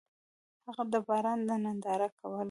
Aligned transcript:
هغه 0.65 0.83
د 0.93 0.95
باران 1.07 1.39
ننداره 1.49 2.07
کوله. 2.17 2.39